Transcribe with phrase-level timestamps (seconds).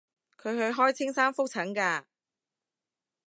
[0.35, 2.05] 佢去開青山覆診㗎